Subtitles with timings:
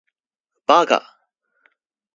[0.65, 1.19] 八嘎！